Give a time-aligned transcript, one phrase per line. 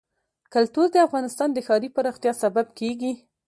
[0.53, 3.11] کلتور د افغانستان د ښاري پراختیا سبب کېږي.